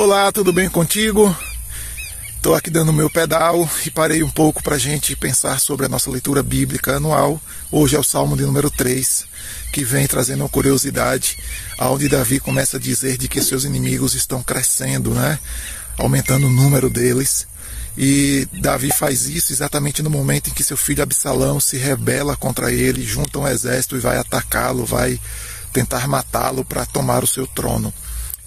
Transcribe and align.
Olá, 0.00 0.30
tudo 0.30 0.52
bem 0.52 0.68
contigo? 0.68 1.36
Estou 2.36 2.54
aqui 2.54 2.70
dando 2.70 2.92
meu 2.92 3.10
pedal 3.10 3.68
e 3.84 3.90
parei 3.90 4.22
um 4.22 4.30
pouco 4.30 4.62
para 4.62 4.76
a 4.76 4.78
gente 4.78 5.16
pensar 5.16 5.58
sobre 5.58 5.86
a 5.86 5.88
nossa 5.88 6.08
leitura 6.08 6.40
bíblica 6.40 6.94
anual. 6.94 7.42
Hoje 7.68 7.96
é 7.96 7.98
o 7.98 8.04
Salmo 8.04 8.36
de 8.36 8.44
número 8.44 8.70
3, 8.70 9.24
que 9.72 9.82
vem 9.82 10.06
trazendo 10.06 10.44
uma 10.44 10.48
curiosidade, 10.48 11.36
onde 11.80 12.08
Davi 12.08 12.38
começa 12.38 12.76
a 12.76 12.80
dizer 12.80 13.18
de 13.18 13.26
que 13.26 13.42
seus 13.42 13.64
inimigos 13.64 14.14
estão 14.14 14.40
crescendo, 14.40 15.10
né? 15.10 15.36
aumentando 15.98 16.46
o 16.46 16.50
número 16.50 16.88
deles. 16.88 17.48
E 17.96 18.46
Davi 18.52 18.92
faz 18.92 19.26
isso 19.26 19.52
exatamente 19.52 20.00
no 20.00 20.10
momento 20.10 20.48
em 20.48 20.54
que 20.54 20.62
seu 20.62 20.76
filho 20.76 21.02
Absalão 21.02 21.58
se 21.58 21.76
rebela 21.76 22.36
contra 22.36 22.70
ele, 22.70 23.02
junta 23.02 23.40
um 23.40 23.48
exército 23.48 23.96
e 23.96 24.00
vai 24.00 24.16
atacá-lo, 24.16 24.86
vai 24.86 25.20
tentar 25.72 26.06
matá-lo 26.06 26.64
para 26.64 26.86
tomar 26.86 27.24
o 27.24 27.26
seu 27.26 27.48
trono. 27.48 27.92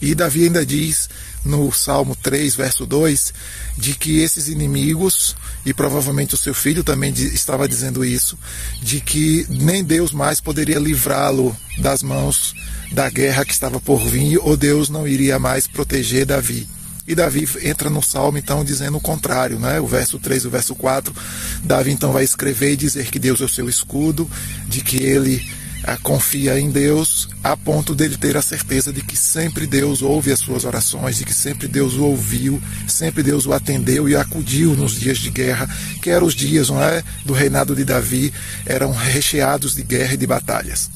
E 0.00 0.14
Davi 0.14 0.44
ainda 0.44 0.64
diz 0.64 1.08
no 1.44 1.72
Salmo 1.72 2.16
3, 2.16 2.54
verso 2.54 2.84
2, 2.84 3.32
de 3.78 3.94
que 3.94 4.20
esses 4.20 4.48
inimigos, 4.48 5.36
e 5.64 5.72
provavelmente 5.72 6.34
o 6.34 6.38
seu 6.38 6.52
filho 6.52 6.82
também 6.82 7.12
estava 7.12 7.68
dizendo 7.68 8.04
isso, 8.04 8.38
de 8.82 9.00
que 9.00 9.46
nem 9.48 9.82
Deus 9.82 10.12
mais 10.12 10.40
poderia 10.40 10.78
livrá-lo 10.78 11.56
das 11.78 12.02
mãos 12.02 12.54
da 12.92 13.08
guerra 13.08 13.44
que 13.44 13.52
estava 13.52 13.80
por 13.80 14.00
vir, 14.06 14.38
ou 14.38 14.56
Deus 14.56 14.88
não 14.88 15.06
iria 15.06 15.38
mais 15.38 15.66
proteger 15.66 16.26
Davi. 16.26 16.68
E 17.06 17.14
Davi 17.14 17.48
entra 17.62 17.88
no 17.88 18.02
salmo 18.02 18.36
então 18.36 18.64
dizendo 18.64 18.96
o 18.96 19.00
contrário, 19.00 19.60
né? 19.60 19.78
O 19.78 19.86
verso 19.86 20.18
3 20.18 20.42
e 20.42 20.46
o 20.48 20.50
verso 20.50 20.74
4, 20.74 21.14
Davi 21.62 21.92
então 21.92 22.12
vai 22.12 22.24
escrever 22.24 22.72
e 22.72 22.76
dizer 22.76 23.06
que 23.06 23.18
Deus 23.18 23.40
é 23.40 23.44
o 23.44 23.48
seu 23.48 23.68
escudo, 23.68 24.28
de 24.66 24.80
que 24.80 24.96
ele 24.96 25.48
confia 26.02 26.58
em 26.58 26.70
Deus 26.70 27.28
a 27.42 27.56
ponto 27.56 27.94
dele 27.94 28.16
ter 28.16 28.36
a 28.36 28.42
certeza 28.42 28.92
de 28.92 29.02
que 29.02 29.16
sempre 29.16 29.66
Deus 29.66 30.02
ouve 30.02 30.32
as 30.32 30.40
suas 30.40 30.64
orações, 30.64 31.16
de 31.16 31.24
que 31.24 31.34
sempre 31.34 31.68
Deus 31.68 31.94
o 31.94 32.04
ouviu, 32.04 32.60
sempre 32.88 33.22
Deus 33.22 33.46
o 33.46 33.52
atendeu 33.52 34.08
e 34.08 34.16
acudiu 34.16 34.74
nos 34.74 34.98
dias 34.98 35.18
de 35.18 35.30
guerra, 35.30 35.68
que 36.02 36.10
eram 36.10 36.26
os 36.26 36.34
dias 36.34 36.70
é, 36.70 37.02
do 37.24 37.32
reinado 37.32 37.74
de 37.74 37.84
Davi, 37.84 38.32
eram 38.64 38.92
recheados 38.92 39.74
de 39.74 39.82
guerra 39.82 40.14
e 40.14 40.16
de 40.16 40.26
batalhas. 40.26 40.90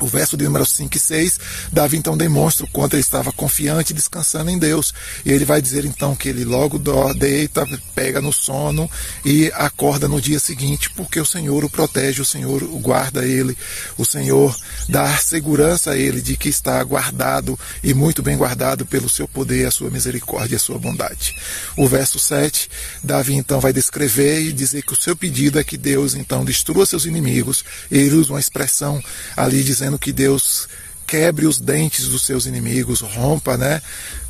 O 0.00 0.06
verso 0.06 0.36
de 0.36 0.44
número 0.44 0.66
5 0.66 0.96
e 0.96 1.00
6, 1.00 1.40
Davi 1.70 1.96
então 1.96 2.16
demonstra 2.16 2.64
o 2.64 2.68
quanto 2.68 2.94
ele 2.94 3.02
estava 3.02 3.30
confiante 3.32 3.94
descansando 3.94 4.50
em 4.50 4.58
Deus. 4.58 4.92
E 5.24 5.30
ele 5.30 5.44
vai 5.44 5.62
dizer 5.62 5.84
então 5.84 6.16
que 6.16 6.28
ele 6.28 6.44
logo 6.44 6.80
deita, 7.14 7.66
pega 7.94 8.20
no 8.20 8.32
sono 8.32 8.90
e 9.24 9.52
acorda 9.54 10.08
no 10.08 10.20
dia 10.20 10.40
seguinte, 10.40 10.90
porque 10.90 11.20
o 11.20 11.26
Senhor 11.26 11.64
o 11.64 11.70
protege, 11.70 12.20
o 12.20 12.24
Senhor 12.24 12.62
o 12.62 12.78
guarda 12.80 13.24
ele, 13.24 13.56
o 13.96 14.04
Senhor 14.04 14.56
dá 14.88 15.16
segurança 15.18 15.92
a 15.92 15.96
ele 15.96 16.20
de 16.20 16.36
que 16.36 16.48
está 16.48 16.82
guardado 16.82 17.58
e 17.82 17.94
muito 17.94 18.22
bem 18.22 18.36
guardado 18.36 18.84
pelo 18.84 19.08
seu 19.08 19.28
poder, 19.28 19.66
a 19.66 19.70
sua 19.70 19.90
misericórdia 19.90 20.54
e 20.54 20.56
a 20.56 20.60
sua 20.60 20.78
bondade. 20.78 21.36
O 21.76 21.86
verso 21.86 22.18
7, 22.18 22.68
Davi 23.04 23.34
então 23.34 23.60
vai 23.60 23.72
descrever 23.72 24.40
e 24.40 24.52
dizer 24.52 24.82
que 24.82 24.92
o 24.92 25.00
seu 25.00 25.14
pedido 25.14 25.60
é 25.60 25.64
que 25.64 25.76
Deus 25.76 26.14
então 26.14 26.44
destrua 26.44 26.86
seus 26.86 27.04
inimigos. 27.04 27.64
E 27.90 27.98
ele 27.98 28.16
usa 28.16 28.32
uma 28.32 28.40
expressão 28.40 29.02
ali 29.36 29.62
dizendo 29.62 29.81
dizendo 29.82 29.98
que 29.98 30.12
Deus 30.12 30.68
quebre 31.06 31.44
os 31.44 31.58
dentes 31.58 32.06
dos 32.06 32.24
seus 32.24 32.46
inimigos, 32.46 33.00
rompa, 33.00 33.56
né, 33.56 33.82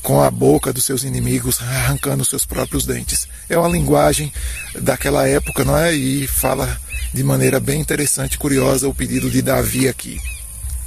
com 0.03 0.23
a 0.23 0.31
boca 0.31 0.73
dos 0.73 0.85
seus 0.85 1.05
inimigos, 1.05 1.61
arrancando 1.61 2.23
os 2.23 2.29
seus 2.29 2.47
próprios 2.47 2.87
dentes. 2.87 3.29
É 3.51 3.59
uma 3.59 3.69
linguagem 3.69 4.33
daquela 4.81 5.29
época, 5.29 5.63
não 5.63 5.77
é? 5.77 5.93
E 5.93 6.27
fala 6.27 6.81
de 7.13 7.23
maneira 7.23 7.61
bem 7.61 7.81
interessante, 7.81 8.39
curiosa 8.39 8.89
o 8.89 8.95
pedido 8.95 9.31
de 9.31 9.43
Davi 9.43 9.87
aqui. 9.87 10.19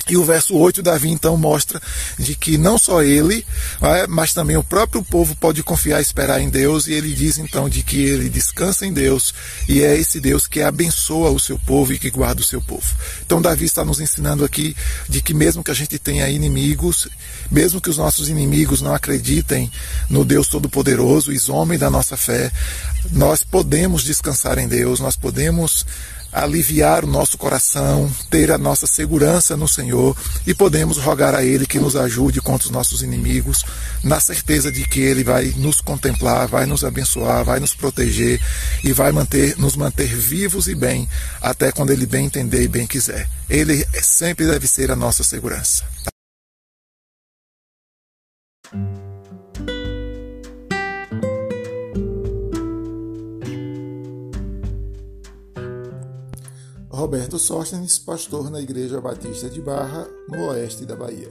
E 0.08 0.16
o 0.18 0.24
verso 0.24 0.56
8, 0.56 0.84
Davi 0.84 1.10
então 1.10 1.36
mostra 1.36 1.82
de 2.20 2.36
que 2.36 2.58
não 2.58 2.78
só 2.78 3.02
ele, 3.02 3.46
é, 3.82 4.06
mas 4.06 4.34
também 4.34 4.56
o 4.56 4.64
próprio 4.64 5.04
povo 5.04 5.36
pode 5.36 5.64
confiar 5.64 6.00
e 6.00 6.04
esperar 6.04 6.40
em 6.40 6.50
Deus, 6.50 6.86
e 6.86 6.94
ele 6.94 7.12
diz 7.12 7.40
então 7.40 7.68
de 7.68 7.82
que 7.82 8.04
ele 8.04 8.30
descansa 8.30 8.86
em 8.86 8.94
Deus, 8.94 9.34
e 9.68 9.82
é 9.82 9.98
esse 9.98 10.20
Deus 10.20 10.46
que 10.46 10.62
abençoa 10.62 11.32
o 11.32 11.40
seu 11.40 11.58
povo 11.58 11.92
e 11.92 11.98
que 11.98 12.12
guarda 12.12 12.42
o 12.42 12.46
seu 12.46 12.62
povo. 12.62 12.86
Então 13.26 13.42
Davi 13.42 13.66
está 13.66 13.84
nos 13.84 14.00
ensinando 14.00 14.46
aqui 14.46 14.76
de 15.10 15.22
que 15.22 15.34
mesmo 15.34 15.64
que 15.64 15.72
a 15.72 15.76
gente 15.76 15.98
tenha 15.98 16.30
inimigos, 16.30 17.08
mesmo 17.50 17.82
que 17.82 17.90
os 17.90 17.98
nossos 17.98 18.30
inimigos 18.30 18.82
não 18.82 18.94
acreditem 18.94 19.72
no 20.08 20.24
Deus 20.24 20.48
Todo-Poderoso 20.48 21.32
e 21.32 21.38
zombem 21.38 21.80
da 21.80 21.90
nossa 21.90 22.16
fé, 22.16 22.52
nós 23.12 23.44
podemos 23.44 24.04
descansar 24.04 24.60
em 24.60 24.68
Deus, 24.68 25.00
nós 25.00 25.16
podemos 25.16 25.86
aliviar 26.36 27.06
o 27.06 27.08
nosso 27.08 27.38
coração, 27.38 28.12
ter 28.30 28.52
a 28.52 28.58
nossa 28.58 28.86
segurança 28.86 29.56
no 29.56 29.70
Senhor 29.70 30.16
e 30.46 30.54
podemos 30.54 30.98
rogar 30.98 31.34
a 31.34 31.44
Ele 31.44 31.66
que 31.66 31.80
nos 31.80 31.96
ajude 31.96 32.42
contra 32.42 32.68
os 32.68 32.72
nossos 32.72 33.02
inimigos, 33.02 33.64
na 34.04 34.20
certeza 34.20 34.70
de 34.70 34.86
que 34.86 35.00
Ele 35.00 35.24
vai 35.24 35.54
nos 35.56 35.80
contemplar, 35.80 36.48
vai 36.48 36.66
nos 36.66 36.84
abençoar, 36.84 37.46
vai 37.46 37.62
nos 37.62 37.74
proteger 37.74 38.42
e 38.84 38.92
vai 38.92 39.14
manter, 39.14 39.58
nos 39.58 39.78
manter 39.78 40.08
vivos 40.08 40.68
e 40.68 40.76
bem 40.76 41.08
até 41.42 41.72
quando 41.72 41.92
Ele 41.92 42.06
bem 42.06 42.26
entender 42.26 42.64
e 42.64 42.68
bem 42.68 42.86
quiser. 42.86 43.30
Ele 43.50 43.88
sempre 44.02 44.46
deve 44.46 44.68
ser 44.68 44.92
a 44.92 44.96
nossa 44.96 45.24
segurança. 45.24 45.86
Roberto 56.96 57.38
Sóstenes, 57.38 58.00
pastor 58.00 58.50
na 58.50 58.62
Igreja 58.62 59.02
Batista 59.02 59.50
de 59.50 59.60
Barra, 59.60 60.08
no 60.30 60.48
oeste 60.48 60.86
da 60.86 60.96
Bahia. 60.96 61.30